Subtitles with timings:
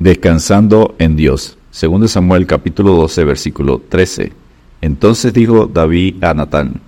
[0.00, 1.58] Descansando en Dios.
[1.70, 4.32] Segundo Samuel capítulo 12 versículo 13.
[4.80, 6.80] Entonces dijo David a Natán,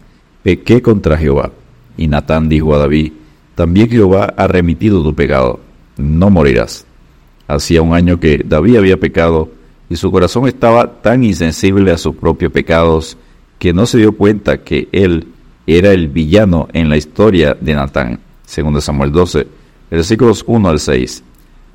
[0.42, 1.53] pequé contra Jehová.
[1.98, 3.12] Y Natán dijo a David,
[3.54, 5.61] también Jehová ha remitido tu pecado,
[5.98, 6.87] no morirás.
[7.46, 9.50] Hacía un año que David había pecado
[9.90, 13.18] y su corazón estaba tan insensible a sus propios pecados
[13.58, 15.26] que no se dio cuenta que él
[15.66, 18.20] era el villano en la historia de Natán.
[18.46, 19.46] Segundo Samuel 12,
[19.90, 21.22] versículos 1 al 6.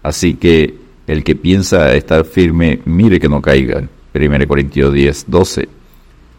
[0.01, 3.87] Así que el que piensa estar firme, mire que no caiga.
[4.13, 5.69] 1 Corintios 10, 12.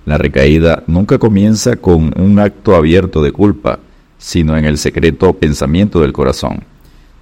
[0.05, 3.79] La recaída nunca comienza con un acto abierto de culpa,
[4.19, 6.65] sino en el secreto pensamiento del corazón.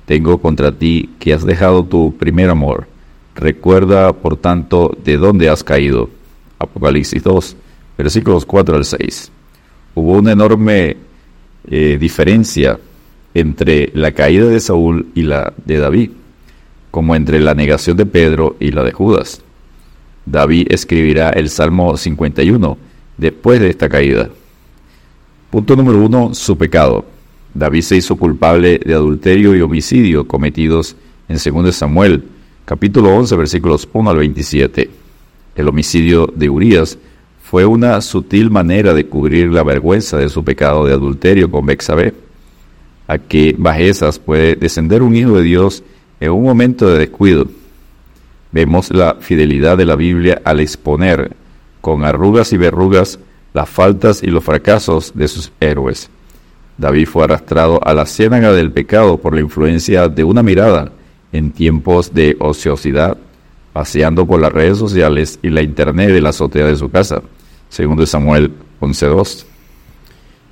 [0.07, 2.89] Tengo contra ti que has dejado tu primer amor.
[3.35, 6.11] Recuerda, por tanto, de dónde has caído.
[6.59, 7.57] Apocalipsis 2,
[7.99, 9.31] versículos 4 al 6.
[9.95, 10.97] Hubo una enorme
[11.69, 12.79] eh, diferencia
[13.35, 16.11] entre la caída de Saúl y la de David
[16.97, 19.43] como entre la negación de Pedro y la de Judas.
[20.25, 22.79] David escribirá el Salmo 51
[23.19, 24.31] después de esta caída.
[25.51, 27.05] Punto número uno, su pecado.
[27.53, 30.97] David se hizo culpable de adulterio y homicidio cometidos
[31.29, 32.25] en 2 Samuel,
[32.65, 34.89] capítulo 11, versículos 1 al 27.
[35.55, 36.97] El homicidio de Urias
[37.43, 42.15] fue una sutil manera de cubrir la vergüenza de su pecado de adulterio con Bexabé.
[43.07, 45.85] A qué bajezas puede descender un hijo de Dios
[46.21, 47.47] en un momento de descuido,
[48.53, 51.37] vemos la fidelidad de la Biblia al exponer
[51.81, 53.19] con arrugas y verrugas
[53.53, 56.11] las faltas y los fracasos de sus héroes.
[56.79, 60.93] David fue arrastrado a la ciénaga del pecado por la influencia de una mirada
[61.33, 63.17] en tiempos de ociosidad,
[63.73, 67.23] paseando por las redes sociales y la internet de la azotea de su casa,
[67.69, 69.45] segundo Samuel 11.2.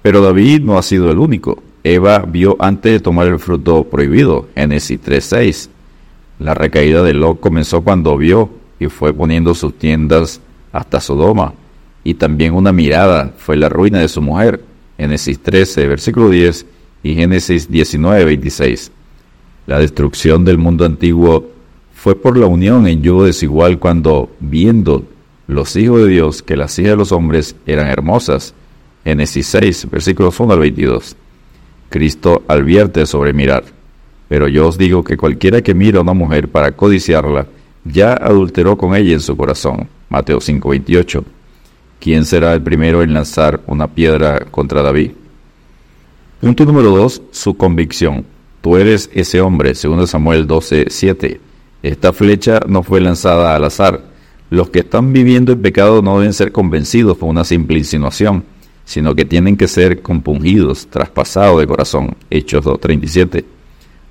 [0.02, 1.62] Pero David no ha sido el único.
[1.86, 5.68] Eva vio antes de tomar el fruto prohibido, Génesis 3.6.
[6.38, 8.48] La recaída de Lot comenzó cuando vio
[8.80, 10.40] y fue poniendo sus tiendas
[10.72, 11.52] hasta Sodoma.
[12.02, 14.64] Y también una mirada fue la ruina de su mujer,
[14.96, 16.64] Génesis 13, versículo 10
[17.02, 18.90] y Génesis 19, 26.
[19.66, 21.51] La destrucción del mundo antiguo
[21.95, 25.05] fue por la unión en yugo desigual cuando, viendo
[25.48, 28.55] los hijos de Dios que las hijas de los hombres eran hermosas,
[29.05, 31.16] Génesis 6, versículos 1 al 22.
[31.94, 33.62] Cristo advierte sobre mirar.
[34.28, 37.46] Pero yo os digo que cualquiera que mira a una mujer para codiciarla,
[37.84, 39.86] ya adulteró con ella en su corazón.
[40.08, 41.22] Mateo 5:28.
[42.00, 45.12] ¿Quién será el primero en lanzar una piedra contra David?
[46.40, 47.22] Punto número 2.
[47.30, 48.24] Su convicción.
[48.60, 51.38] Tú eres ese hombre, segundo Samuel 12:7.
[51.80, 54.02] Esta flecha no fue lanzada al azar.
[54.50, 58.42] Los que están viviendo el pecado no deben ser convencidos por una simple insinuación
[58.84, 62.17] sino que tienen que ser compungidos, traspasados de corazón.
[62.30, 63.45] Hechos 2.37.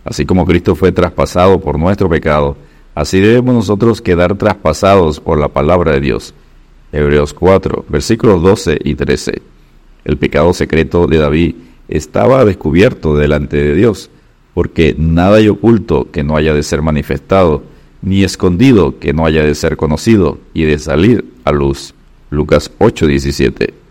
[0.03, 2.57] Así como Cristo fue traspasado por nuestro pecado,
[2.95, 6.34] así debemos nosotros quedar traspasados por la palabra de Dios.
[6.91, 9.41] Hebreos 4, versículos 12 y 13.
[10.06, 11.55] El pecado secreto de David
[11.88, 14.09] estaba descubierto delante de Dios,
[14.53, 17.63] porque nada hay oculto que no haya de ser manifestado,
[18.01, 21.95] ni escondido que no haya de ser conocido y de salir a luz.
[22.29, 23.82] Lucas 8:17.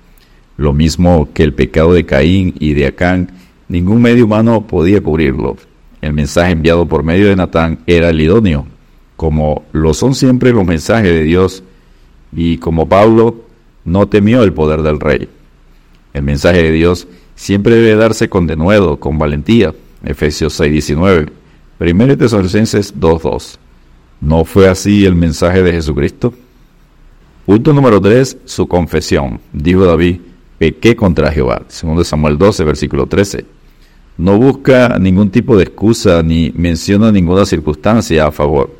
[0.62, 3.33] Lo mismo que el pecado de Caín y de Acán,
[3.67, 5.56] ningún medio humano podía cubrirlo.
[6.00, 8.65] El mensaje enviado por medio de Natán era el idóneo,
[9.17, 11.65] como lo son siempre los mensajes de Dios,
[12.33, 13.43] y como Pablo
[13.84, 15.28] no temió el poder del rey.
[16.15, 19.75] El mensaje de Dios siempre debe darse con denuedo, con valentía.
[20.05, 21.29] Efesios 6:19,
[21.81, 23.59] 1 Tesalonicenses 2:2.
[24.21, 26.33] ¿No fue así el mensaje de Jesucristo?
[27.47, 28.39] Punto número 3.
[28.44, 29.41] Su confesión.
[29.53, 30.21] Dijo David,
[30.62, 31.62] pequé contra Jehová.
[31.67, 33.45] Segundo Samuel 12, versículo 13.
[34.17, 38.73] No busca ningún tipo de excusa ni menciona ninguna circunstancia a favor,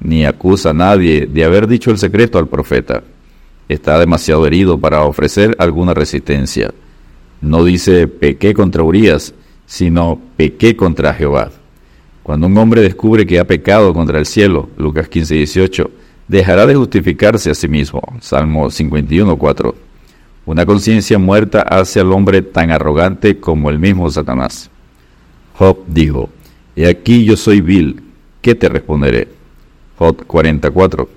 [0.00, 3.04] ni acusa a nadie de haber dicho el secreto al profeta.
[3.68, 6.72] Está demasiado herido para ofrecer alguna resistencia.
[7.42, 9.34] No dice pequé contra Urias,
[9.66, 11.50] sino pequé contra Jehová.
[12.22, 15.90] Cuando un hombre descubre que ha pecado contra el cielo, Lucas 15, 18,
[16.28, 18.00] dejará de justificarse a sí mismo.
[18.22, 19.85] Salmo 51, 4.
[20.46, 24.70] Una conciencia muerta hace al hombre tan arrogante como el mismo Satanás.
[25.54, 26.30] Job dijo,
[26.76, 28.00] He aquí yo soy vil,
[28.40, 29.28] ¿qué te responderé?
[29.98, 31.08] Job 44.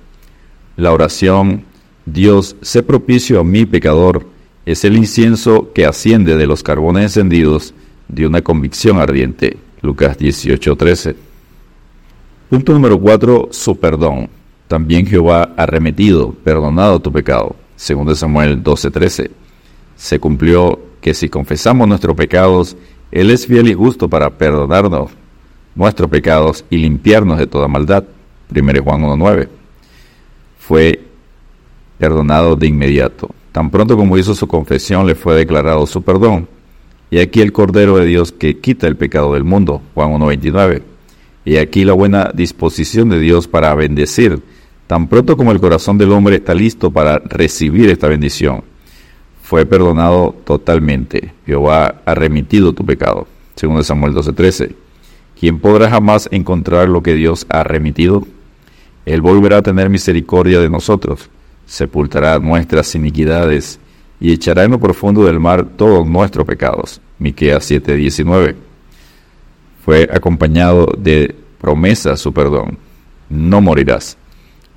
[0.77, 1.63] La oración,
[2.07, 4.25] Dios, sé propicio a mi pecador,
[4.65, 7.75] es el incienso que asciende de los carbones encendidos
[8.07, 9.57] de una convicción ardiente.
[9.83, 11.15] Lucas 18:13.
[12.49, 13.49] Punto número 4.
[13.51, 14.27] Su perdón.
[14.67, 17.55] También Jehová ha remetido, perdonado tu pecado.
[17.79, 19.31] Segundo Samuel 12:13.
[19.95, 22.75] Se cumplió que si confesamos nuestros pecados,
[23.09, 25.11] Él es fiel y justo para perdonarnos
[25.75, 28.03] nuestros pecados y limpiarnos de toda maldad.
[28.53, 29.47] 1 Juan 1.9.
[30.57, 30.99] Fue
[31.97, 33.29] perdonado de inmediato.
[33.53, 36.49] Tan pronto como hizo su confesión, le fue declarado su perdón.
[37.09, 40.81] Y aquí el Cordero de Dios que quita el pecado del mundo, Juan 1.29.
[41.45, 44.41] Y aquí la buena disposición de Dios para bendecir,
[44.89, 48.63] tan pronto como el corazón del hombre está listo para recibir esta bendición.
[49.44, 51.33] Fue perdonado totalmente.
[51.45, 54.74] Jehová ha remitido tu pecado, según Samuel 12.13.
[55.39, 58.25] ¿Quién podrá jamás encontrar lo que Dios ha remitido?
[59.06, 61.30] Él volverá a tener misericordia de nosotros
[61.69, 63.80] sepultará nuestras iniquidades
[64.19, 67.00] y echará en lo profundo del mar todos nuestros pecados.
[67.19, 68.56] Miqueas 7:19.
[69.86, 72.77] Fue acompañado de promesa su perdón.
[73.30, 74.18] No morirás.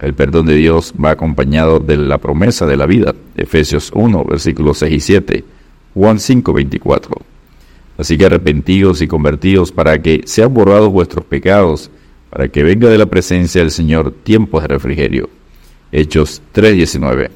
[0.02, 3.14] El perdón de Dios va acompañado de la promesa de la vida.
[3.36, 5.44] Efesios 1, versículos 6 y 7.
[5.94, 7.16] Juan 5, 24.
[7.96, 11.88] Así que arrepentidos y convertidos para que sean borrados vuestros pecados,
[12.30, 15.30] para que venga de la presencia del Señor tiempo de refrigerio.
[15.92, 17.30] Hechos 3:19.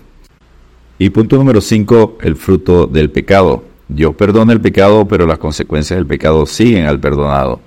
[0.98, 3.62] Y punto número 5, el fruto del pecado.
[3.86, 7.60] Dios perdona el pecado, pero las consecuencias del pecado siguen al perdonado.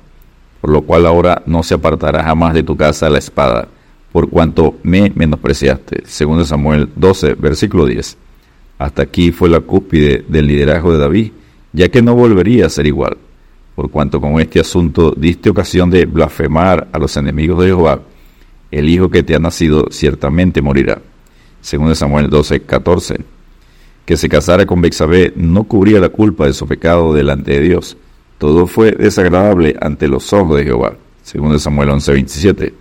[0.59, 3.69] Por lo cual ahora no se apartará jamás de tu casa la espada,
[4.11, 6.03] por cuanto me menospreciaste.
[6.05, 8.17] Segundo Samuel 12, versículo 10.
[8.77, 11.31] Hasta aquí fue la cúspide del liderazgo de David,
[11.73, 13.17] ya que no volvería a ser igual,
[13.75, 18.01] por cuanto con este asunto diste ocasión de blasfemar a los enemigos de Jehová
[18.71, 21.01] el hijo que te ha nacido ciertamente morirá.
[21.61, 23.17] Según Samuel 12, 14.
[24.05, 27.97] Que se casara con Bexabé no cubría la culpa de su pecado delante de Dios.
[28.37, 30.95] Todo fue desagradable ante los ojos de Jehová.
[31.23, 32.73] Según Samuel 11, 27.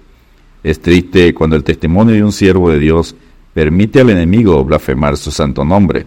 [0.62, 3.14] Es triste cuando el testimonio de un siervo de Dios
[3.54, 6.06] permite al enemigo blasfemar su santo nombre.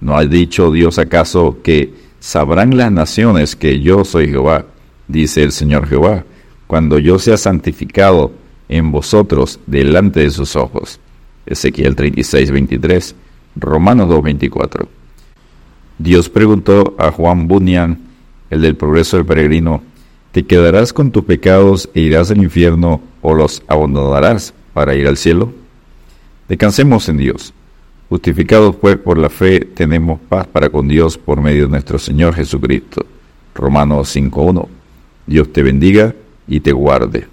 [0.00, 4.66] ¿No ha dicho Dios acaso que sabrán las naciones que yo soy Jehová?
[5.08, 6.24] Dice el Señor Jehová,
[6.66, 8.32] cuando yo sea santificado
[8.68, 11.00] en vosotros delante de sus ojos.
[11.44, 13.14] Ezequiel 36, 23,
[13.56, 14.88] Romanos 2, 24.
[15.98, 17.98] Dios preguntó a Juan Bunyan,
[18.48, 19.82] el del progreso del peregrino,
[20.32, 25.16] ¿te quedarás con tus pecados e irás al infierno o los abandonarás para ir al
[25.16, 25.52] cielo?
[26.48, 27.54] Descansemos en Dios.
[28.08, 32.34] Justificados pues por la fe, tenemos paz para con Dios por medio de nuestro Señor
[32.34, 33.06] Jesucristo.
[33.54, 34.66] Romanos 5.1.
[35.26, 36.14] Dios te bendiga
[36.48, 37.28] y te guarde.